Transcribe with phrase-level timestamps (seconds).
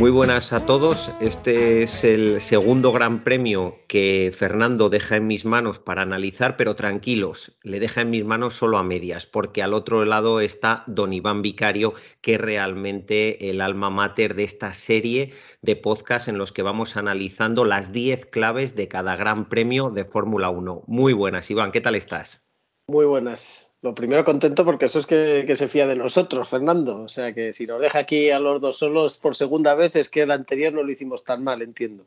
[0.00, 1.10] Muy buenas a todos.
[1.20, 6.74] Este es el segundo gran premio que Fernando deja en mis manos para analizar, pero
[6.74, 11.12] tranquilos, le deja en mis manos solo a medias, porque al otro lado está don
[11.12, 11.92] Iván Vicario,
[12.22, 16.96] que es realmente el alma mater de esta serie de podcasts en los que vamos
[16.96, 20.84] analizando las 10 claves de cada gran premio de Fórmula 1.
[20.86, 22.48] Muy buenas, Iván, ¿qué tal estás?
[22.88, 23.69] Muy buenas.
[23.82, 27.02] Lo primero contento porque eso es que, se fía de nosotros, Fernando.
[27.02, 30.08] O sea que si nos deja aquí a los dos solos por segunda vez es
[30.08, 32.06] que el anterior no lo hicimos tan mal, entiendo.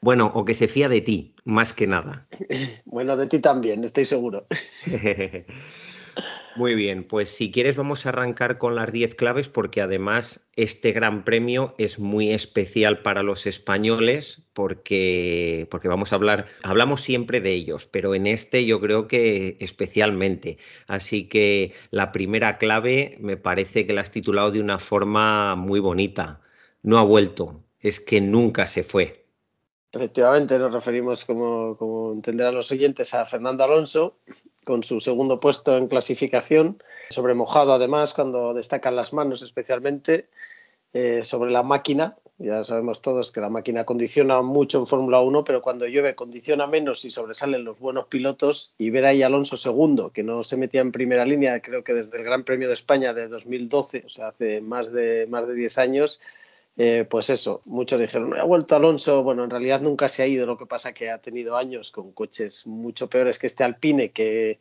[0.00, 2.26] Bueno, o que se fía de ti, más que nada.
[2.84, 4.46] bueno, de ti también, estoy seguro.
[6.54, 10.92] Muy bien, pues si quieres vamos a arrancar con las 10 claves porque además este
[10.92, 17.40] gran premio es muy especial para los españoles porque, porque vamos a hablar, hablamos siempre
[17.40, 20.58] de ellos, pero en este yo creo que especialmente.
[20.86, 25.80] Así que la primera clave me parece que la has titulado de una forma muy
[25.80, 26.42] bonita.
[26.82, 29.21] No ha vuelto, es que nunca se fue.
[29.94, 34.16] Efectivamente, nos referimos, como, como entenderán los oyentes, a Fernando Alonso,
[34.64, 40.30] con su segundo puesto en clasificación, sobre mojado además, cuando destacan las manos especialmente,
[40.94, 42.16] eh, sobre la máquina.
[42.38, 46.66] Ya sabemos todos que la máquina condiciona mucho en Fórmula 1, pero cuando llueve condiciona
[46.66, 48.72] menos y sobresalen los buenos pilotos.
[48.78, 52.16] Y ver ahí Alonso segundo, que no se metía en primera línea, creo que desde
[52.16, 55.78] el Gran Premio de España de 2012, o sea, hace más de, más de 10
[55.78, 56.20] años,
[56.76, 60.46] eh, pues eso, muchos dijeron, ha vuelto Alonso, bueno, en realidad nunca se ha ido,
[60.46, 64.58] lo que pasa que ha tenido años con coches mucho peores que este Alpine, que,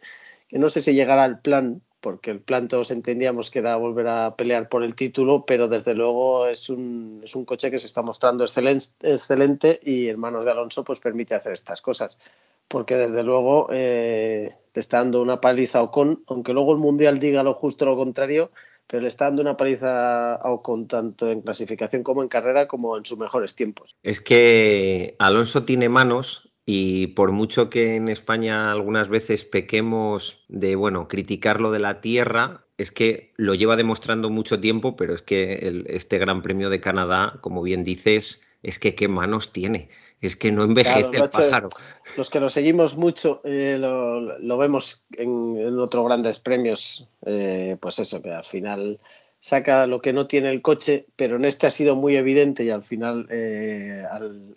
[0.52, 4.36] no sé si llegará al plan, porque el plan todos entendíamos que era volver a
[4.36, 8.02] pelear por el título, pero desde luego es un, es un coche que se está
[8.02, 12.20] mostrando excelente, excelente y en manos de Alonso pues permite hacer estas cosas,
[12.68, 17.20] porque desde luego eh, le está dando una paliza a Ocon, aunque luego el Mundial
[17.20, 18.52] diga lo justo lo contrario,
[18.92, 22.98] pero le está dando una paliza a Ocon tanto en clasificación como en carrera como
[22.98, 23.96] en sus mejores tiempos.
[24.04, 30.76] Es que Alonso tiene manos y por mucho que en España algunas veces pequemos de,
[30.76, 35.86] bueno, criticarlo de la tierra, es que lo lleva demostrando mucho tiempo, pero es que
[35.88, 39.88] este Gran Premio de Canadá, como bien dices, es que qué manos tiene.
[40.22, 41.70] Es que no envejece el pájaro.
[42.16, 48.22] Los que lo seguimos mucho eh, lo, vemos en, otros grandes premios, eh, pues eso,
[48.22, 49.00] que al final
[49.40, 52.70] saca lo que no tiene el coche, pero en este ha sido muy evidente y
[52.70, 54.04] al final, eh,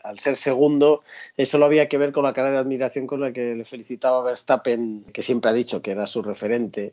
[0.02, 1.02] al, ser segundo,
[1.38, 4.22] eso lo había que ver con la cara de admiración con la que le felicitaba
[4.22, 6.92] Verstappen, que siempre ha dicho que era su referente,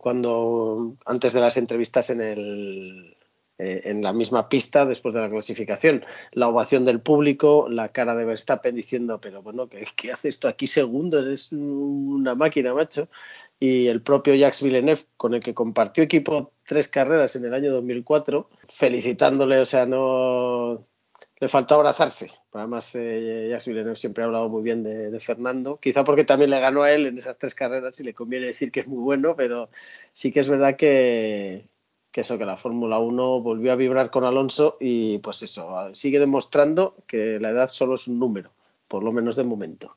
[0.00, 3.16] cuando antes de las entrevistas en el,
[3.62, 6.04] eh, en la misma pista después de la clasificación.
[6.32, 10.48] La ovación del público, la cara de Verstappen diciendo, pero bueno, ¿qué, qué hace esto
[10.48, 11.20] aquí segundo?
[11.20, 13.08] Eres una máquina, macho.
[13.60, 17.72] Y el propio Jacques Villeneuve, con el que compartió equipo tres carreras en el año
[17.72, 20.84] 2004, felicitándole, o sea, no
[21.38, 22.32] le faltó abrazarse.
[22.52, 26.50] Además, eh, Jacques Villeneuve siempre ha hablado muy bien de, de, Fernando, quizá porque también
[26.50, 29.02] le ganó a él en esas tres carreras y le conviene decir que es muy
[29.02, 29.70] bueno, pero
[30.12, 31.68] sí que es verdad que,
[32.12, 36.20] que eso, que la Fórmula 1 volvió a vibrar con Alonso y pues eso, sigue
[36.20, 38.52] demostrando que la edad solo es un número,
[38.86, 39.96] por lo menos de momento.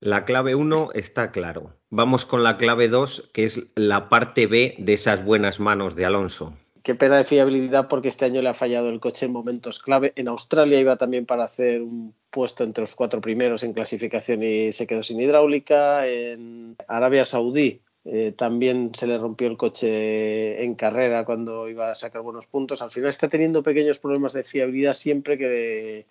[0.00, 1.72] La clave 1 está claro.
[1.88, 6.04] Vamos con la clave 2, que es la parte B de esas buenas manos de
[6.04, 6.52] Alonso.
[6.82, 10.12] Qué pena de fiabilidad porque este año le ha fallado el coche en momentos clave.
[10.16, 14.74] En Australia iba también para hacer un puesto entre los cuatro primeros en clasificación y
[14.74, 16.06] se quedó sin hidráulica.
[16.06, 21.94] En Arabia Saudí eh, también se le rompió el coche en carrera cuando iba a
[21.94, 22.82] sacar buenos puntos.
[22.82, 26.06] Al final está teniendo pequeños problemas de fiabilidad siempre que,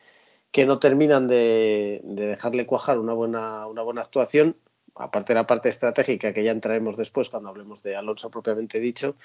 [0.52, 4.56] que no terminan de, dejarle cuajar una buena, una buena actuación.
[4.96, 9.16] Aparte de la parte estratégica que ya entraremos después cuando hablemos de Alonso propiamente dicho.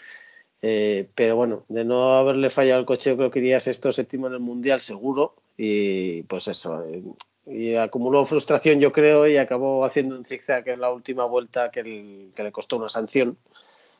[0.60, 4.34] Eh, pero bueno, de no haberle fallado el coche, creo que iría sexto séptimo en
[4.34, 5.34] el mundial seguro.
[5.56, 7.02] Y pues eso, eh,
[7.50, 11.82] y acumuló frustración, yo creo, y acabó haciendo un zigzag en la última vuelta que,
[11.82, 13.36] le costó una sanción,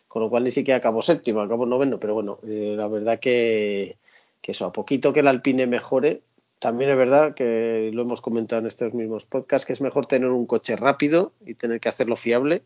[0.06, 3.96] con lo cual ni siquiera acabó séptimo, acabó noveno, pero bueno, eh, la verdad que,
[4.42, 6.22] eso, a poquito que el Alpine mejore,
[6.58, 10.30] también es verdad que lo hemos comentado en estos mismos podcasts, que es mejor tener
[10.30, 12.62] un coche rápido y tener que hacerlo fiable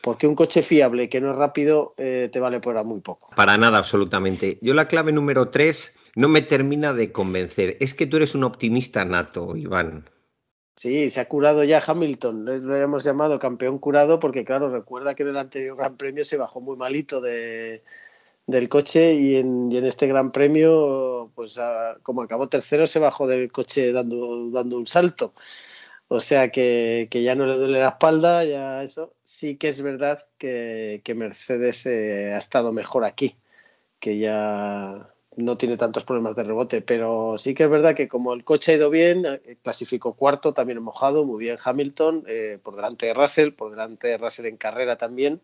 [0.00, 3.30] porque un coche fiable que no es rápido eh, te vale por muy poco.
[3.36, 4.58] Para nada, absolutamente.
[4.62, 7.76] Yo la clave número tres no me termina de convencer.
[7.80, 10.08] Es que tú eres un optimista nato, Iván.
[10.76, 15.24] Sí, se ha curado ya Hamilton, lo hemos llamado campeón curado porque claro, recuerda que
[15.24, 17.82] en el anterior Gran Premio se bajó muy malito de,
[18.46, 21.58] del coche y en, este Gran Premio, pues
[22.02, 25.34] como acabó tercero, se bajó del coche dando, dando un salto.
[26.08, 29.14] O sea que, ya no le duele la espalda, ya eso.
[29.24, 33.36] Sí que es verdad que, Mercedes eh, ha estado mejor aquí,
[34.00, 38.32] que ya no tiene tantos problemas de rebote, pero sí que es verdad que como
[38.32, 42.76] el coche ha ido bien, eh, clasificó cuarto, también mojado, muy bien Hamilton, eh, por
[42.76, 45.40] delante de Russell, por delante de Russell en carrera también.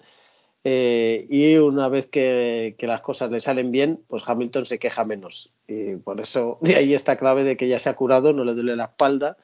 [0.65, 5.53] y una vez que, las cosas le salen bien, pues Hamilton se queja menos.
[5.69, 8.55] Y por eso de ahí está clave de que ya se ha curado, no le
[8.55, 9.37] duele la espalda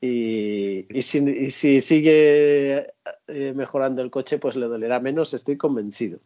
[0.00, 2.94] y, si, sigue
[3.28, 6.20] eh, mejorando el coche, pues le dolerá menos, estoy convencido.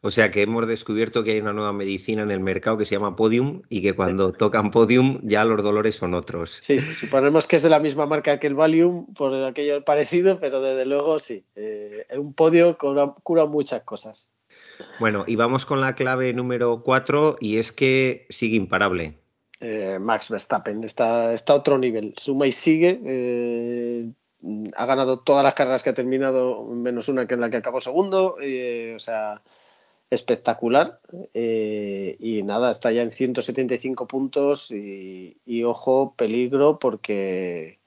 [0.00, 2.94] O sea que hemos descubierto que hay una nueva medicina en el mercado que se
[2.94, 6.56] llama Podium y que cuando tocan Podium ya los dolores son otros.
[6.60, 10.60] Sí, suponemos que es de la misma marca que el Valium, por aquello parecido, pero
[10.60, 11.44] desde luego sí.
[11.56, 14.30] Eh, un podio cura, muchas cosas.
[15.00, 19.18] Bueno, y vamos con la clave número cuatro y es que sigue imparable.
[19.60, 20.84] Eh, Max Verstappen.
[20.84, 22.14] Está, está a otro nivel.
[22.16, 23.00] Suma y sigue.
[23.04, 24.12] Eh,
[24.76, 27.80] ha ganado todas las carreras que ha terminado, menos una que en la que acabó
[27.80, 28.36] segundo.
[28.40, 29.42] Eh, o sea,
[30.10, 31.00] espectacular.
[31.34, 34.70] y nada, está ya en 175 puntos.
[34.70, 37.78] y ojo, peligro, porque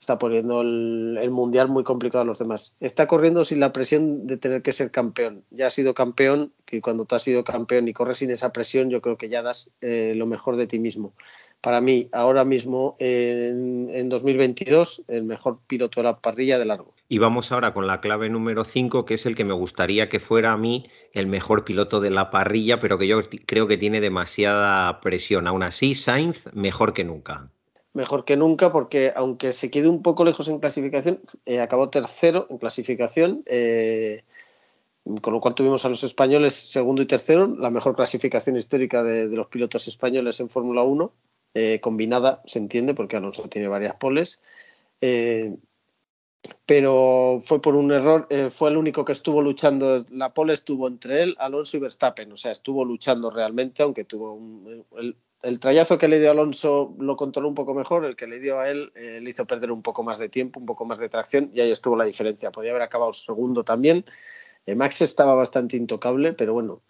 [0.00, 2.74] está poniendo el, mundial muy complicado a los demás.
[2.80, 5.44] Está corriendo sin la presión de tener que ser campeón.
[5.50, 8.88] Ya ha sido campeón, y cuando tú has sido campeón y corres sin esa presión,
[8.88, 11.12] yo creo que ya das eh, lo mejor de ti mismo.
[11.60, 16.94] Para mí, ahora mismo, en, en 2022, el mejor piloto de la parrilla de largo.
[17.08, 20.20] Y vamos ahora con la clave número 5, que es el que me gustaría que
[20.20, 24.00] fuera a mí el mejor piloto de la parrilla, pero que yo creo que tiene
[24.00, 25.46] demasiada presión.
[25.46, 27.50] Aún así, Sainz mejor que nunca
[27.92, 32.46] mejor que nunca porque aunque se quede un poco lejos en clasificación, eh, acabó tercero
[32.50, 34.22] en clasificación, eh,
[35.22, 39.26] con lo cual tuvimos a los españoles segundo y tercero, la mejor clasificación histórica de,
[39.28, 41.12] los pilotos españoles en Fórmula 1,
[41.54, 44.40] eh, combinada, se entiende, porque Alonso tiene varias poles.
[46.66, 51.22] pero fue por un error, fue el único que estuvo luchando, la pole estuvo entre
[51.22, 54.86] él, Alonso y Verstappen, o sea, estuvo luchando realmente, aunque tuvo un,
[55.42, 58.60] el trayazo que le dio Alonso lo controló un poco mejor, el que le dio
[58.60, 61.08] a él eh, le hizo perder un poco más de tiempo, un poco más de
[61.08, 62.52] tracción y ahí estuvo la diferencia.
[62.52, 64.04] Podía haber acabado segundo también.
[64.66, 66.82] Eh, Max estaba bastante intocable, pero bueno,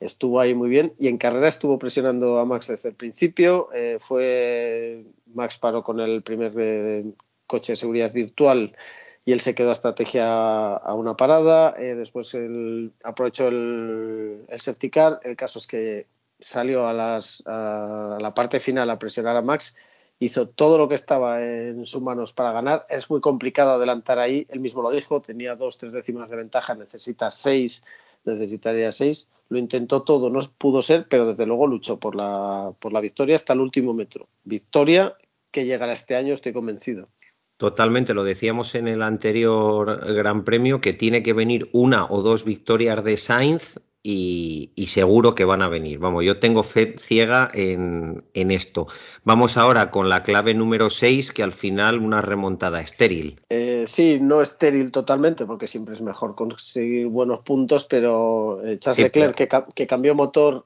[0.00, 3.68] estuvo ahí muy bien y en carrera estuvo presionando a Max desde el principio.
[3.74, 5.04] Eh, fue
[5.34, 7.04] Max paró con el primer
[7.46, 8.76] coche de seguridad virtual
[9.24, 11.72] y él se quedó a estrategia a una parada.
[11.72, 15.20] después él aprovechó el, el safety car.
[15.22, 16.06] El caso es que
[16.38, 19.76] salió a, las, a la parte final a presionar a Max,
[20.18, 22.86] hizo todo lo que estaba en sus manos para ganar.
[22.88, 26.74] Es muy complicado adelantar ahí, él mismo lo dijo, tenía dos, tres décimas de ventaja,
[26.74, 27.84] necesita seis,
[28.24, 29.28] necesitaría seis.
[29.48, 33.34] Lo intentó todo, no pudo ser, pero desde luego luchó por la, por la victoria
[33.34, 34.28] hasta el último metro.
[34.44, 35.14] Victoria
[35.50, 37.08] que llegará este año, estoy convencido.
[37.56, 42.44] Totalmente, lo decíamos en el anterior Gran Premio, que tiene que venir una o dos
[42.44, 45.98] victorias de Sainz y, seguro que van a venir.
[45.98, 48.86] Vamos, yo tengo fe ciega en, esto.
[49.24, 53.40] Vamos ahora con la clave número 6, que al final una remontada estéril.
[53.50, 59.04] Eh, sí, no estéril totalmente, porque siempre es mejor conseguir buenos puntos, pero eh, Charles
[59.04, 60.64] Leclerc, que, cambió motor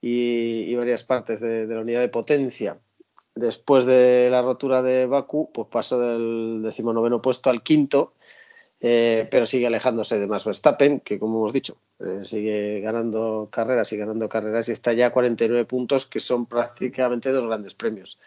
[0.00, 2.78] y, varias partes de, la unidad de potencia,
[3.34, 8.12] después de la rotura de Baku, pues pasó del decimonoveno puesto al quinto
[8.80, 13.92] eh, pero sigue alejándose de Max Verstappen, que como hemos dicho, eh, sigue ganando carreras
[13.92, 18.18] y ganando carreras y está ya a 49 puntos, que son prácticamente dos grandes premios.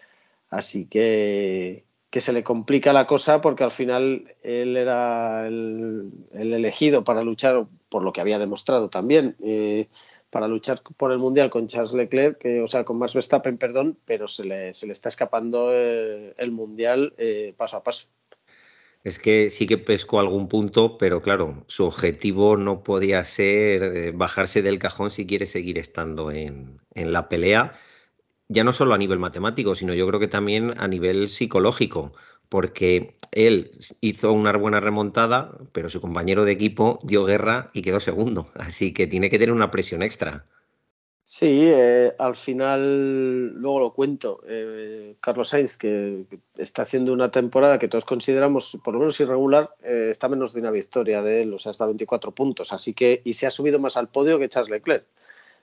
[0.50, 7.04] Así que, que se le complica la cosa porque al final él era el, elegido
[7.04, 9.88] para luchar, por lo que había demostrado también, eh,
[10.32, 14.28] para luchar por el Mundial con Charles Leclerc, o sea, con Max Verstappen, perdón, pero
[14.28, 17.14] se le, se le está escapando el Mundial
[17.58, 18.08] paso a paso.
[19.04, 24.12] Es que sí que pescó algún punto, pero claro, su objetivo no podía ser eh,
[24.12, 27.80] bajarse del cajón si quiere seguir estando en, la pelea,
[28.50, 32.14] ya no solo a nivel matemático, sino yo creo que también a nivel psicológico,
[32.50, 38.00] porque él hizo una buena remontada, pero su compañero de equipo dio guerra y quedó
[38.02, 40.46] segundo, así que tiene que tener una presión extra.
[41.32, 46.26] Sí, eh, al final, luego lo cuento, eh, Carlos Sainz, que,
[46.58, 50.62] está haciendo una temporada que todos consideramos por lo menos irregular, eh, está menos de
[50.62, 53.52] una victoria de él, o sea, está a 24 puntos, así que, y se ha
[53.52, 55.06] subido más al podio que Charles Leclerc,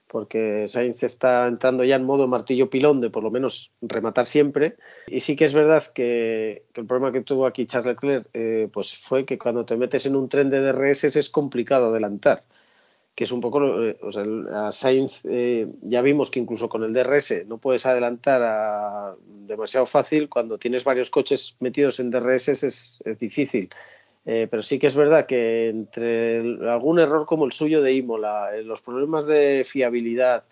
[0.06, 4.76] porque Sainz está entrando ya en modo martillo pilón de por lo menos rematar siempre,
[5.08, 8.96] y sí que es verdad que, que el problema que tuvo aquí Charles Leclerc, pues
[8.96, 12.44] fue que cuando te metes en un tren de DRS es complicado adelantar
[13.16, 14.24] que es un poco, eh, o sea,
[14.68, 20.28] a Sainz eh, ya vimos que incluso con el DRS no puedes adelantar demasiado fácil,
[20.28, 23.70] cuando tienes varios coches metidos en DRS es, difícil.
[24.26, 28.50] Eh, pero sí que es verdad que entre algún error como el suyo de Imola,
[28.62, 30.44] los problemas de fiabilidad,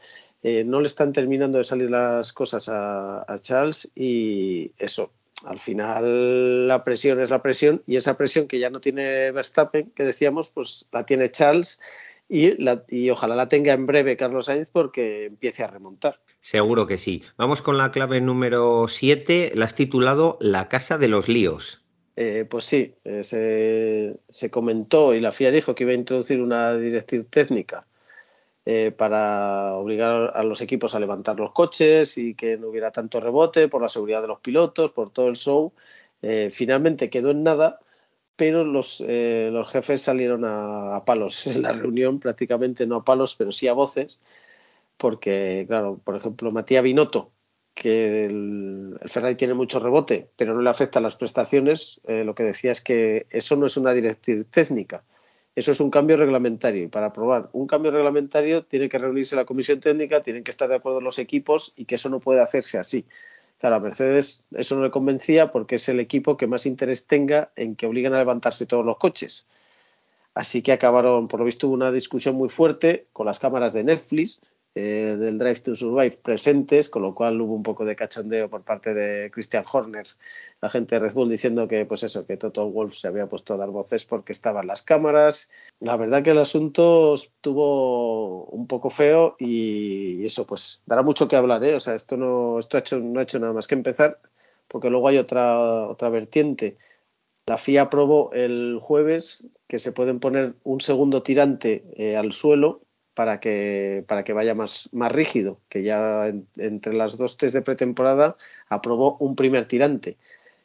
[0.43, 5.11] no le están terminando de salir las cosas a, a Charles y eso,
[5.47, 9.91] al final la presión es la presión y esa presión que ya no tiene Verstappen,
[9.91, 11.81] que decíamos, pues la tiene Charles
[12.29, 16.21] y, ojalá la tenga en breve Carlos Sainz porque empiece a remontar.
[16.41, 17.23] Seguro que sí.
[17.37, 21.83] Vamos con la clave número 7, la has titulado La Casa de los Líos.
[22.17, 26.77] Eh, pues sí, eh, se, comentó y la FIA dijo que iba a introducir una
[26.77, 27.87] directriz técnica
[28.65, 33.21] eh, para obligar a los equipos a levantar los coches y que no hubiera tanto
[33.21, 35.73] rebote por la seguridad de los pilotos, por todo el show.
[36.51, 37.81] finalmente quedó en nada
[38.37, 43.37] pero los, eh, los jefes salieron a, palos en la reunión, prácticamente no a palos,
[43.37, 44.21] pero sí a voces,
[44.97, 47.33] porque, claro, por ejemplo, Matías Binotto,
[47.75, 52.45] que el, Ferrari tiene mucho rebote, pero no le afecta las prestaciones, eh, lo que
[52.45, 55.05] decía es que eso no es una directriz técnica,
[55.57, 56.85] eso es un cambio reglamentario.
[56.85, 60.69] Y para aprobar un cambio reglamentario tiene que reunirse la comisión técnica, tienen que estar
[60.69, 63.07] de acuerdo los equipos y que eso no puede hacerse así.
[63.65, 67.51] Claro, a Mercedes eso no le convencía porque es el equipo que más interés tenga
[67.57, 69.47] en que obliguen a levantarse todos los coches.
[70.35, 74.43] Así que acabaron, por lo visto, una discusión muy fuerte con las cámaras de Netflix,
[74.77, 78.63] eh, del Drive to Survive presentes, con lo cual hubo un poco de cachondeo por
[78.63, 80.07] parte de Christian Horner,
[80.61, 83.55] la gente de Red Bull, diciendo que, pues eso, que Toto Wolf se había puesto
[83.55, 85.49] a dar voces porque estaban las cámaras.
[85.79, 91.37] La verdad que el asunto estuvo un poco feo y eso, pues, dará mucho que
[91.37, 91.77] hablar, ¿eh?
[91.77, 94.21] O sea, esto no, esto ha hecho, no ha hecho nada más que empezar,
[94.67, 96.79] porque luego hay otra, otra vertiente.
[97.47, 102.81] La FIA aprobó el jueves que se pueden poner un segundo tirante eh, al suelo
[103.15, 107.63] para que, para que vaya más, más rígido, que ya entre las dos test de
[107.63, 108.37] pretemporada
[108.69, 110.17] aprobó un primer tirante.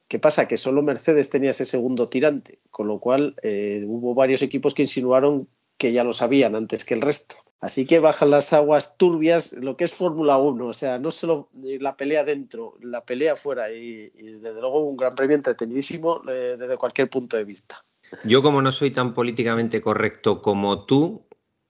[0.07, 0.47] ¿Qué pasa?
[0.47, 4.81] Que solo Mercedes tenía ese segundo tirante, con lo cual eh, hubo varios equipos que
[4.81, 7.35] insinuaron que ya lo sabían antes que el resto.
[7.61, 11.49] Así que bajan las aguas turbias lo que es Fórmula 1, o sea, no solo
[11.53, 16.77] la pelea dentro, la pelea fuera y, desde luego un gran premio entretenidísimo eh, desde
[16.77, 17.83] cualquier punto de vista.
[18.23, 21.25] Yo como no soy tan políticamente correcto como tú,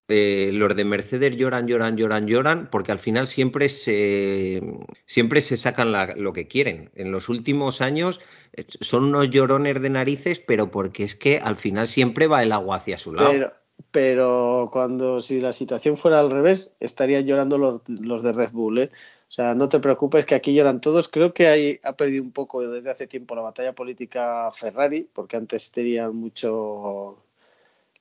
[0.10, 4.62] eh, los de Mercedes lloran, lloran, lloran, lloran, porque al final siempre se,
[5.06, 6.90] siempre se sacan lo que quieren.
[6.96, 8.20] En los últimos años
[8.54, 12.52] eh, son unos llorones de narices, pero porque es que al final siempre va el
[12.52, 13.54] agua hacia su lado.
[13.92, 18.80] Pero, cuando si la situación fuera al revés, estarían llorando los, de Red Bull.
[18.80, 18.92] ¿eh?
[18.94, 21.08] O sea, no te preocupes que aquí lloran todos.
[21.08, 25.38] Creo que ahí ha perdido un poco desde hace tiempo la batalla política Ferrari, porque
[25.38, 27.24] antes tenían mucho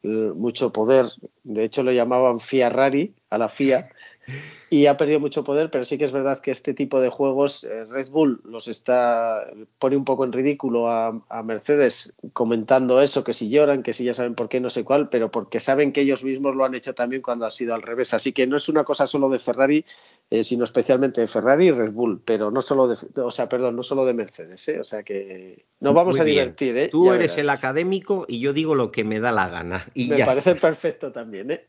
[0.03, 1.07] mucho poder.
[1.43, 3.91] De hecho, lo llamaban Fiarrari a la FIA
[4.71, 7.65] y ha perdido mucho poder, pero sí que es verdad que este tipo de juegos
[7.65, 9.47] eh, Red Bull los está
[9.79, 14.13] pone un poco en ridículo a, Mercedes comentando eso, que si lloran, que si ya
[14.13, 16.95] saben por qué, no sé cuál, pero porque saben que ellos mismos lo han hecho
[16.95, 18.13] también cuando ha sido al revés.
[18.13, 19.85] Así que no es una cosa solo de Ferrari,
[20.31, 23.77] eh, sino especialmente de Ferrari y Red Bull, pero no solo de, o sea, perdón,
[23.77, 24.81] no solo de Mercedes, ¿eh?
[24.81, 26.77] o sea que nos vamos a divertir.
[26.77, 26.89] ¿eh?
[26.89, 29.87] Tú eres el académico y yo digo lo que me da la gana.
[29.95, 31.53] Y me parece perfecto también.
[31.53, 31.65] ¿eh?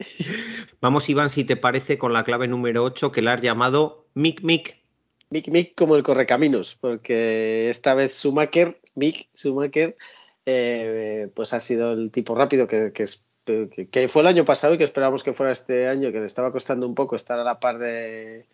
[0.82, 4.41] Vamos, Iván, si te parece, con la clave número 8 que la has llamado Mick
[4.41, 4.79] Mick.
[5.29, 9.96] Mick Mick como el correcaminos, porque esta vez Schumacher, Mick Schumacher,
[10.46, 12.91] eh, pues ha sido el tipo rápido que,
[14.08, 16.88] fue el año pasado y que esperamos que fuera este año, que le estaba costando
[16.88, 18.48] un poco estar a la par de,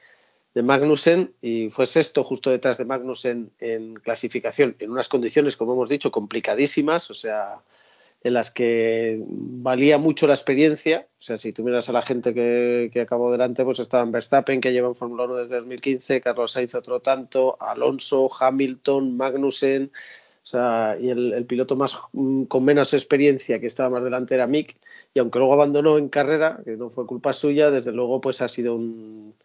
[0.53, 5.73] de Magnussen y fue sexto justo detrás de Magnussen en clasificación, en unas condiciones, como
[5.73, 7.61] hemos dicho, complicadísimas, o sea,
[8.25, 11.07] en las que valía mucho la experiencia.
[11.19, 14.61] O sea, si tú miras a la gente que, que acabó delante, pues estaban Verstappen,
[14.61, 19.91] que lleva en Fórmula 1 desde 2015, Carlos Sainz otro tanto, Alonso, Hamilton, Magnussen.
[20.43, 24.47] O sea, y el, piloto más mm, con menos experiencia que estaba más delante era
[24.47, 24.75] Mick.
[25.13, 28.47] Y aunque luego abandonó en carrera, que no fue culpa suya, desde luego pues ha
[28.47, 29.35] sido un,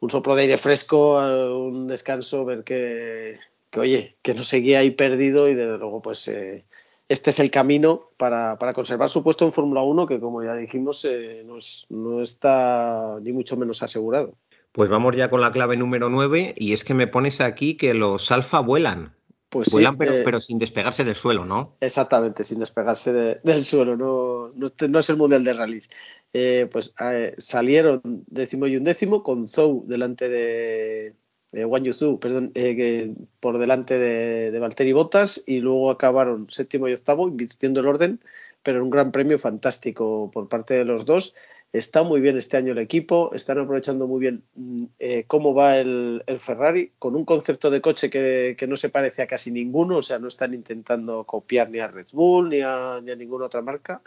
[0.00, 3.38] un soplo de aire fresco, un descanso, ver que,
[3.70, 6.26] que, oye, que no seguía ahí perdido y desde luego pues...
[6.26, 6.64] Eh,
[7.08, 11.06] este es el camino para, conservar su puesto en Fórmula 1, que como ya dijimos,
[11.08, 11.44] eh,
[11.88, 14.34] no, está ni mucho menos asegurado.
[14.72, 17.94] Pues vamos ya con la clave número 9 y es que me pones aquí que
[17.94, 19.14] los alfa vuelan.
[19.48, 21.74] Pues vuelan, pero, eh, pero, sin despegarse del suelo, ¿no?
[21.80, 25.88] Exactamente, sin despegarse del suelo, no, no, es el Mundial de Rallys.
[26.34, 26.94] Eh, pues
[27.38, 31.14] salieron décimo y undécimo con Zou delante de,
[31.52, 31.84] eh, Wang
[32.20, 37.80] perdón, eh, por delante de, de Valtteri Bottas y luego acabaron séptimo y octavo, invirtiendo
[37.80, 38.20] el orden,
[38.62, 41.34] pero un gran premio fantástico por parte de los dos.
[41.72, 45.78] Está muy bien este año el equipo, están aprovechando muy bien mm, eh, cómo va
[45.78, 50.02] el, Ferrari, con un concepto de coche que, no se parece a casi ninguno, o
[50.02, 53.62] sea, no están intentando copiar ni a Red Bull ni a, ni a ninguna otra
[53.62, 54.02] marca.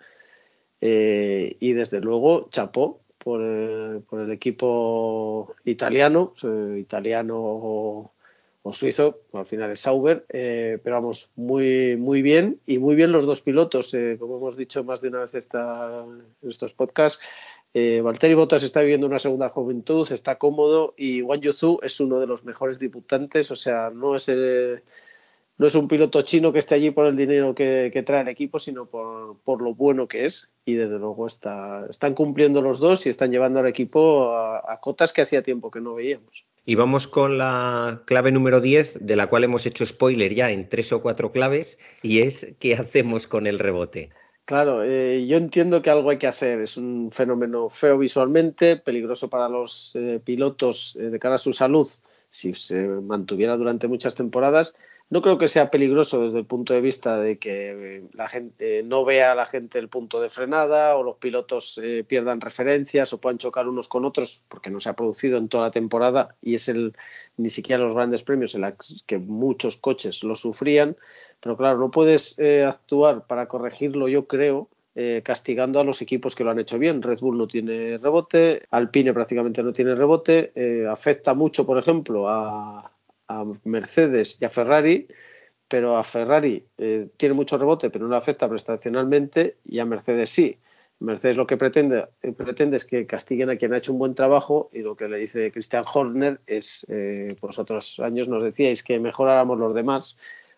[0.79, 6.33] y desde luego, chapó, por el, por el equipo italiano,
[6.77, 8.11] italiano o,
[8.71, 13.25] suizo, al final es Sauber, eh, pero vamos, muy, muy bien y muy bien los
[13.25, 16.05] dos pilotos, eh, como hemos dicho más de una vez esta,
[16.41, 17.21] en estos podcasts.
[17.73, 22.19] Eh, Valtteri Bottas está viviendo una segunda juventud, está cómodo y Wang Yuzu es uno
[22.19, 24.83] de los mejores debutantes, o sea, no es el,
[25.61, 28.57] no es un piloto chino que esté allí por el dinero que, trae el equipo,
[28.57, 30.49] sino por, lo bueno que es.
[30.65, 35.13] Y desde luego está, están cumpliendo los dos y están llevando al equipo a, cotas
[35.13, 36.47] que hacía tiempo que no veíamos.
[36.65, 40.67] Y vamos con la clave número 10, de la cual hemos hecho spoiler ya en
[40.67, 44.09] tres o cuatro claves, y es qué hacemos con el rebote.
[44.45, 46.59] Claro, eh, yo entiendo que algo hay que hacer.
[46.61, 51.53] Es un fenómeno feo visualmente, peligroso para los eh, pilotos eh, de cara a su
[51.53, 51.87] salud
[52.31, 54.73] si se mantuviera durante muchas temporadas
[55.11, 58.79] no creo que sea peligroso desde el punto de vista de que eh, la gente
[58.79, 62.39] eh, no vea a la gente el punto de frenada o los pilotos eh, pierdan
[62.39, 65.71] referencias o puedan chocar unos con otros, porque no se ha producido en toda la
[65.71, 66.95] temporada y es el
[67.35, 70.95] ni siquiera los grandes premios en los que muchos coches lo sufrían.
[71.41, 74.69] Pero claro, no puedes actuar para corregirlo, yo creo,
[75.23, 77.01] castigando a los equipos que lo han hecho bien.
[77.01, 80.53] Red Bull no tiene rebote, Alpine prácticamente no tiene rebote,
[80.87, 82.91] afecta mucho, por ejemplo, a,
[83.39, 85.07] a Mercedes y a Ferrari,
[85.67, 90.57] pero a Ferrari eh, tiene mucho rebote, pero no afecta prestacionalmente, y a Mercedes sí.
[90.99, 94.13] Mercedes lo que pretende, eh, pretende es que castiguen a quien ha hecho un buen
[94.13, 98.83] trabajo y lo que le dice Christian Horner es, eh, pues otros años nos decíais
[98.83, 100.17] que mejoráramos los demás,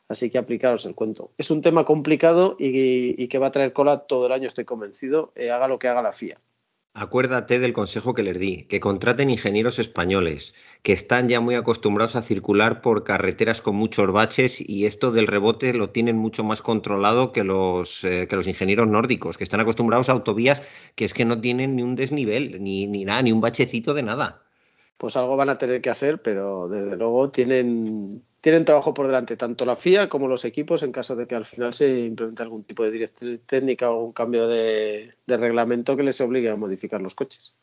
[0.09, 1.31] así que aplicaros el cuento.
[1.37, 5.31] Es un tema complicado y, que va a traer cola todo el año, estoy convencido,
[5.37, 6.41] haga lo que haga la FIA.
[6.95, 10.53] Acuérdate del consejo que les di, que contraten ingenieros españoles,
[10.83, 15.25] que están ya muy acostumbrados a circular por carreteras con muchos baches y esto del
[15.25, 19.59] rebote lo tienen mucho más controlado que los, eh, que los ingenieros nórdicos, que están
[19.59, 20.61] acostumbrados a autovías
[20.95, 24.03] que es que no tienen ni un desnivel, ni, ni nada, ni un bachecito de
[24.03, 24.43] nada.
[24.97, 29.37] Pues algo van a tener que hacer, pero desde luego tienen tienen trabajo por delante
[29.37, 32.65] tanto la FIA como los equipos en caso de que al final se implemente algún
[32.65, 37.15] tipo de directriz técnica o algún cambio de, reglamento que les obligue a modificar los
[37.15, 37.55] coches.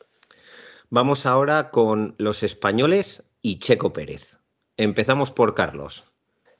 [0.89, 4.39] Vamos ahora con los españoles y Checo Pérez.
[4.75, 6.03] Empezamos por Carlos.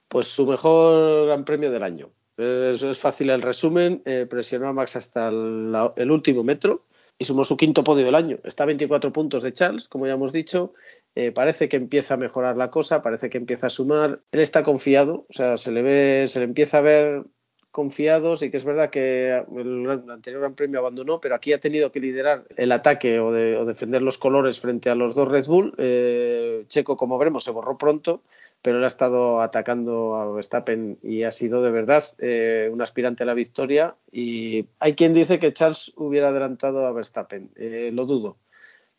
[0.08, 2.12] Pues su mejor gran premio del año.
[2.38, 4.04] Es, fácil el resumen.
[4.06, 6.86] Eh, presionó a Max hasta el, último metro
[7.22, 8.40] y sumó su quinto podio del año.
[8.44, 10.74] Está a 24 puntos de Charles, como ya hemos dicho,
[11.14, 14.22] eh, parece que empieza a mejorar la cosa, parece que empieza a sumar.
[14.32, 17.26] Él está confiado, o sea, se le ve, se le empieza a ver
[17.70, 18.36] confiado.
[18.38, 22.00] Sí que es verdad que el, anterior Gran Premio abandonó, pero aquí ha tenido que
[22.00, 25.76] liderar el ataque o, defender los colores frente a los dos Red Bull.
[25.78, 28.24] Eh, Checo, como veremos, se borró pronto,
[28.62, 33.24] pero él ha estado atacando a Verstappen y ha sido de verdad eh, un aspirante
[33.24, 33.96] a la victoria.
[34.12, 38.38] Y hay quien dice que Charles hubiera adelantado a Verstappen, lo dudo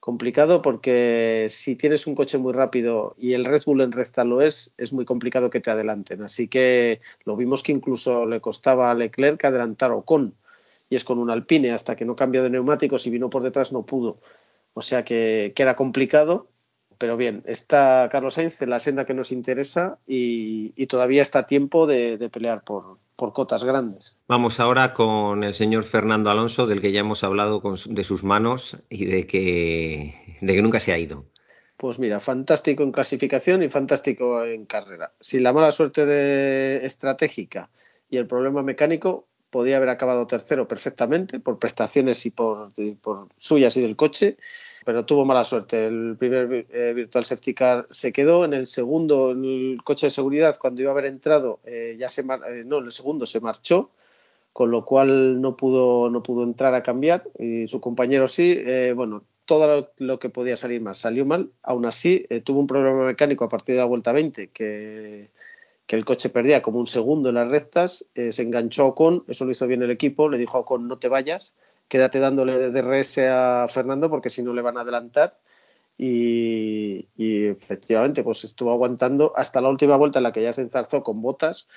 [0.03, 4.40] complicado porque si tienes un coche muy rápido y el Red Bull en recta lo
[4.40, 6.25] es, es muy complicado que te adelanten.
[6.25, 10.35] Así que lo vimos que incluso le costaba a Leclerc adelantar o con,
[10.90, 13.70] y es con un Alpine, hasta que no cambió de neumáticos y vino por detrás
[13.70, 14.18] no pudo.
[14.75, 16.48] O sea que, que era complicado
[17.02, 21.46] pero bien, está Carlos Sainz en la senda que nos interesa y, todavía está a
[21.48, 24.16] tiempo de, pelear por, cotas grandes.
[24.28, 28.76] Vamos ahora con el señor Fernando Alonso, del que ya hemos hablado de sus manos
[28.88, 31.24] y de que, de que nunca se ha ido.
[31.76, 35.12] Pues mira, fantástico en clasificación y fantástico en carrera.
[35.18, 37.68] Sin la mala suerte de estratégica
[38.10, 42.72] y el problema mecánico, podía haber acabado tercero perfectamente por prestaciones y por
[43.36, 44.36] suyas y del coche
[44.84, 45.86] pero tuvo mala suerte.
[45.86, 50.56] El primer eh, Virtual Safety Car se quedó, en el segundo, el coche de seguridad,
[50.60, 53.90] cuando iba a haber entrado, eh, ya se eh, no, en el segundo se marchó,
[54.52, 58.58] con lo cual no pudo, no pudo entrar a cambiar y su compañero sí.
[58.94, 61.50] bueno, todo lo, que podía salir mal salió mal.
[61.62, 65.30] Aún así, tuvo un problema mecánico a partir de la vuelta 20 que,
[65.92, 69.44] que el coche perdía como un segundo en las rectas, eh, se enganchó Ocon, eso
[69.44, 71.55] lo hizo bien el equipo, le dijo a Ocon no te vayas,
[71.87, 75.38] quédate dándole DRS a Fernando porque si no le van a adelantar.
[75.98, 81.02] Y, efectivamente, pues estuvo aguantando hasta la última vuelta en la que ya se enzarzó
[81.02, 81.68] con botas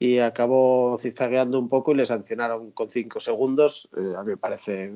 [0.00, 3.88] y acabó zigzagueando un poco y le sancionaron con cinco segundos.
[3.96, 4.94] Eh, a mí me parece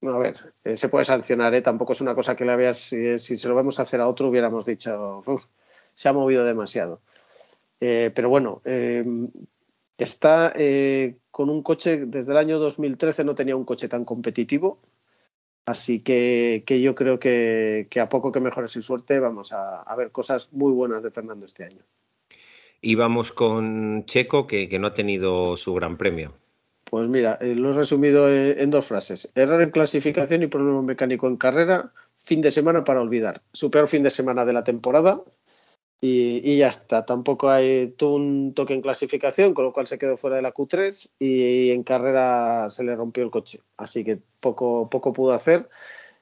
[0.00, 1.60] a ver, eh, se puede sancionar, ¿eh?
[1.60, 4.30] tampoco es una cosa que le veas, si, se lo vamos a hacer a otro
[4.30, 5.22] hubiéramos dicho,
[5.92, 7.02] se ha movido demasiado.
[7.80, 8.62] Eh, pero bueno,
[9.98, 10.52] está
[11.30, 14.78] con un coche, desde el año 2013 no tenía un coche tan competitivo,
[15.66, 20.52] así que, yo creo que, a poco que mejore su suerte vamos a, ver cosas
[20.52, 21.82] muy buenas de Fernando este año.
[22.80, 26.34] Y vamos con Checo, que no ha tenido su gran premio.
[26.94, 29.32] Pues mira, eh, lo he resumido eh, en dos frases.
[29.34, 33.42] Error en clasificación y problema mecánico en carrera, fin de semana para olvidar.
[33.52, 35.20] Su peor fin de semana de la temporada
[36.06, 37.06] y, ya está.
[37.06, 40.52] Tampoco hay tuvo un toque en clasificación, con lo cual se quedó fuera de la
[40.52, 43.60] Q3 y, en carrera se le rompió el coche.
[43.78, 45.68] Así que poco, poco pudo hacer.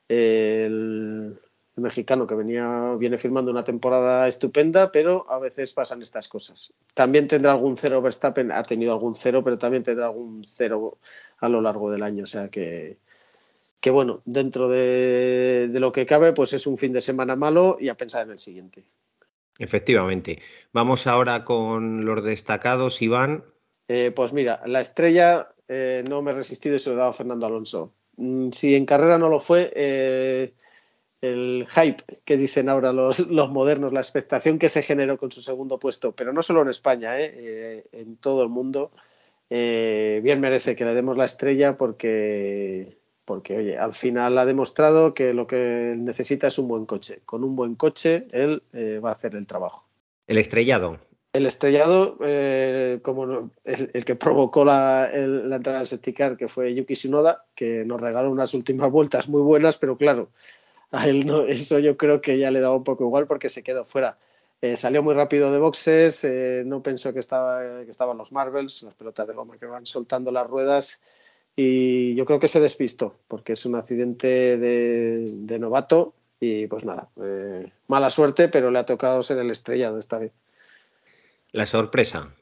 [0.09, 1.39] el,
[1.75, 6.75] mexicano que venía, viene firmando una temporada estupenda, pero a veces pasan estas cosas.
[6.95, 10.99] También tendrá algún cero Verstappen, ha tenido algún cero, pero también tendrá algún cero
[11.39, 12.25] a lo largo del año.
[12.25, 12.99] O sea que,
[13.81, 17.89] que bueno, dentro de, lo que cabe, pues es un fin de semana malo y
[17.89, 18.85] a pensar en el siguiente.
[19.63, 20.41] Efectivamente.
[20.73, 23.45] Vamos ahora con los destacados, Iván.
[23.87, 27.11] Eh, pues mira, la estrella eh, no me he resistido y se lo he dado
[27.11, 27.95] a Fernando Alonso.
[28.17, 30.53] Mm, si en carrera no lo fue, eh,
[31.21, 35.79] el hype que dicen ahora los, modernos, la expectación que se generó con su segundo
[35.79, 37.85] puesto, pero no solo en España, ¿eh?
[37.93, 38.91] En todo el mundo,
[39.49, 45.33] bien merece que le demos la estrella porque, porque, oye, al final ha demostrado que
[45.35, 47.21] lo que necesita es un buen coche.
[47.25, 49.87] Con un buen coche, él va a hacer el trabajo.
[50.27, 50.99] El estrellado.
[51.33, 52.19] El estrellado,
[53.03, 58.01] como el, que provocó la, la entrada al safety que fue Yuki Shinoda, que nos
[58.01, 60.29] regaló unas últimas vueltas muy buenas, pero claro,
[60.93, 63.63] a él no, eso yo creo que ya le daba un poco igual porque se
[63.63, 64.19] quedó fuera.
[64.61, 68.83] Eh, salió muy rápido de boxes, eh, no pensó que, estaba, que estaban los Marvels,
[68.85, 71.03] las pelotas de goma que van soltando las ruedas
[71.57, 77.11] y yo creo que se despistó porque es un accidente de, novato y pues nada,
[77.23, 80.33] eh, mala suerte, pero le ha tocado ser el estrellado esta vez.
[81.53, 82.35] La sorpresa.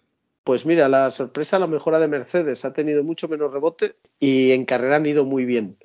[0.44, 4.64] Pues mira, la sorpresa, la mejora de Mercedes ha tenido mucho menos rebote y en
[4.64, 5.76] carrera han ido muy bien.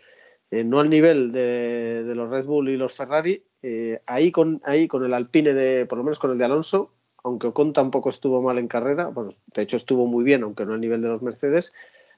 [0.51, 4.87] Eh, no al nivel de, los Red Bull y los Ferrari, eh, ahí, con, ahí
[4.87, 8.41] con el Alpine, de, por lo menos con el de Alonso, aunque Ocon tampoco estuvo
[8.41, 11.23] mal en carrera, bueno, de hecho estuvo muy bien, aunque no al nivel de los
[11.23, 11.73] Mercedes,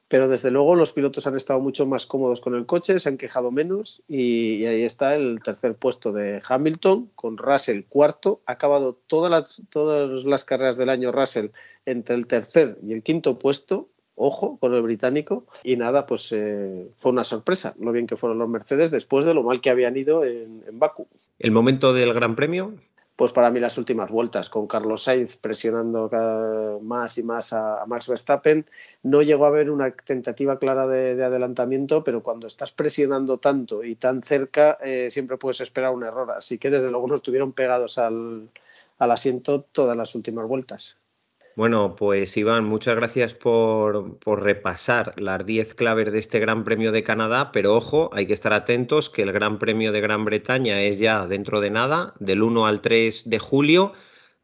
[0.08, 3.18] pero desde luego los pilotos han estado mucho más cómodos con el coche, se han
[3.18, 8.42] quejado menos y, ahí está el tercer puesto de Hamilton con Russell cuarto.
[8.46, 9.62] Ha acabado todas
[10.26, 11.48] las, carreras del año Russell
[11.86, 16.88] entre el tercer y el quinto puesto ojo con el británico y nada, pues eh,
[16.98, 19.96] fue una sorpresa lo bien que fueron los Mercedes después de lo mal que habían
[19.96, 21.08] ido en, en Baku.
[21.38, 22.74] ¿El momento del Gran Premio?
[23.18, 27.84] Pues para mí las últimas vueltas, con Carlos Sainz presionando cada más y más a,
[27.88, 28.70] Max Verstappen.
[29.02, 33.96] No llegó a haber una tentativa clara de, adelantamiento, pero cuando estás presionando tanto y
[33.96, 36.30] tan cerca, eh, siempre puedes esperar un error.
[36.32, 38.52] Así que desde luego no estuvieron pegados al
[39.00, 41.00] asiento todas las últimas vueltas.
[41.58, 47.02] Bueno, pues Iván, muchas gracias por, repasar las 10 claves de este Gran Premio de
[47.02, 51.00] Canadá, pero ojo, hay que estar atentos que el Gran Premio de Gran Bretaña es
[51.00, 53.94] ya dentro de nada, del 1 al 3 de julio.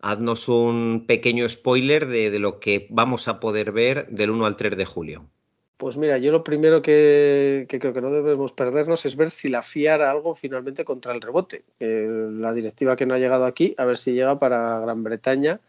[0.02, 4.76] Haznos un pequeño spoiler de, lo que vamos a poder ver del 1 al 3
[4.76, 5.30] de julio.
[5.78, 9.62] Pues mira, yo lo primero que, creo que no debemos perdernos es ver si la
[9.62, 11.64] FIA hará algo finalmente contra el rebote.
[11.78, 15.60] la directiva que no ha llegado aquí, a ver si llega para Gran Bretaña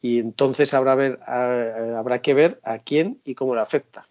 [0.00, 4.08] y entonces habrá, ver, habrá que ver a quién y cómo le afecta.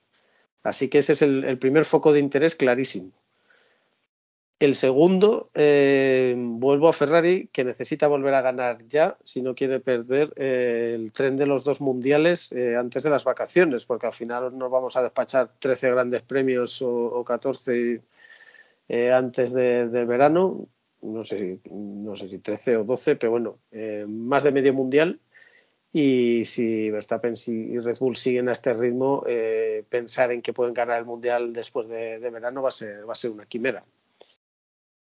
[0.64, 3.12] Así que ese es el, primer foco de interés clarísimo.
[4.58, 9.80] El segundo, eh, vuelvo a Ferrari, que necesita volver a ganar ya si no quiere
[9.80, 14.14] perder eh, el tren de los dos mundiales eh, antes de las vacaciones, porque al
[14.14, 18.02] final nos vamos a despachar 13 grandes premios o, 14
[19.14, 20.68] antes del verano.
[21.02, 23.60] No sé, no sé si 13 o 12, pero bueno,
[24.08, 25.20] más de medio mundial
[25.98, 30.74] y si Verstappen y Red Bull siguen a este ritmo, eh, pensar en que pueden
[30.74, 33.86] ganar el Mundial después de, verano va a, ser, una quimera.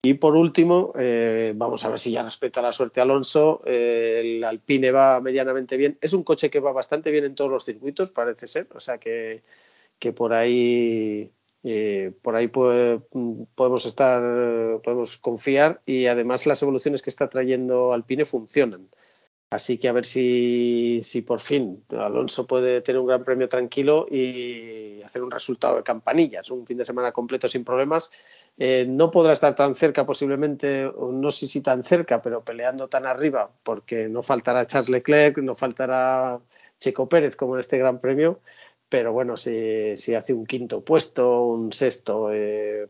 [0.01, 3.61] Y por último, eh, vamos a ver si ya respeta la suerte Alonso.
[3.67, 5.99] Eh, el Alpine va medianamente bien.
[6.01, 8.69] Es un coche que va bastante bien en todos los circuitos, parece ser.
[8.75, 9.43] O sea que,
[9.99, 11.31] que por ahí,
[12.23, 15.83] por ahí podemos estar, podemos confiar.
[15.85, 18.89] Y además las evoluciones que está trayendo Alpine funcionan.
[19.51, 24.07] Así que a ver si, si por fin Alonso puede tener un gran premio tranquilo
[24.11, 28.11] y hacer un resultado de campanillas, un fin de semana completo sin problemas.
[28.59, 33.07] Eh, no podrá estar tan cerca posiblemente, no sé si tan cerca, pero peleando tan
[33.07, 36.41] arriba, porque no faltará Charles Leclerc, no faltará
[36.79, 38.41] Checo Pérez como en este gran premio,
[38.91, 42.89] pero bueno, si, si hace un quinto puesto, un sexto, eh,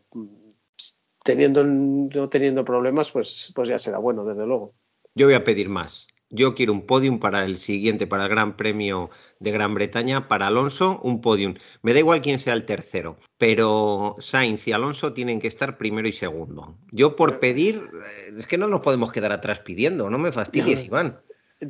[1.23, 4.73] teniendo, no teniendo problemas, pues, pues ya será bueno, desde luego.
[5.15, 8.55] Yo voy a pedir más yo quiero un podium para el siguiente, para el Gran
[8.55, 11.55] Premio de Gran Bretaña, para Alonso, un podium.
[11.81, 16.07] Me da igual quién sea el tercero, pero Sainz y Alonso tienen que estar primero
[16.07, 16.77] y segundo.
[16.91, 20.85] Yo por pedir, eh, es que no nos podemos quedar atrás pidiendo, no me fastidies,
[20.85, 21.19] Iván.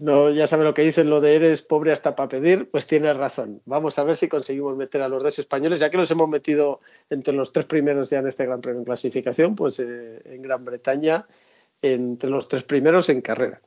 [0.01, 3.17] No, ya sabe lo que dicen, lo de eres pobre hasta para pedir, pues tienes
[3.17, 3.61] razón.
[3.65, 6.79] Vamos a ver si conseguimos meter a los dos españoles, ya que los hemos metido
[7.09, 10.63] entre los tres primeros ya en este Gran Premio en clasificación, pues eh, en Gran
[10.63, 11.25] Bretaña,
[11.81, 13.61] entre los tres primeros en carrera.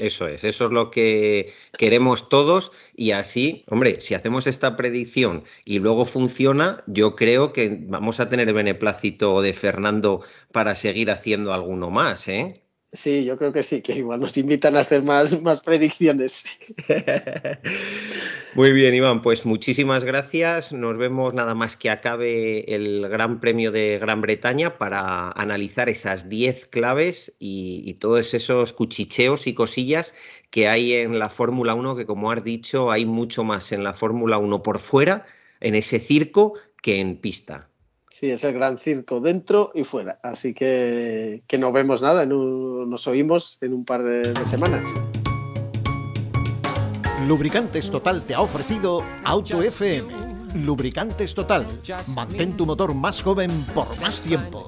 [0.00, 5.44] Eso es, eso es lo que queremos todos y así, hombre, si hacemos esta predicción
[5.66, 11.10] y luego funciona, yo creo que vamos a tener el beneplácito de Fernando para seguir
[11.10, 12.54] haciendo alguno más, ¿eh?
[12.92, 16.58] Sí, yo creo que sí, que igual nos invitan a hacer más, más predicciones.
[18.54, 20.72] Muy bien, Iván, pues muchísimas gracias.
[20.72, 26.28] Nos vemos nada más que acabe el Gran Premio de Gran Bretaña para analizar esas
[26.28, 30.12] 10 claves y, y, todos esos cuchicheos y cosillas
[30.50, 33.92] que hay en la Fórmula 1, que como has dicho, hay mucho más en la
[33.92, 35.26] Fórmula 1 por fuera,
[35.60, 37.69] en ese circo, que en pista.
[38.10, 40.18] Sí, es el gran circo dentro y fuera.
[40.22, 44.84] Así que, que no vemos nada, nos oímos en un par de, de semanas.
[47.28, 50.12] Lubricantes Total te ha ofrecido Auto FM.
[50.54, 51.64] Lubricantes Total.
[52.14, 54.66] Mantén tu motor más joven por más tiempo.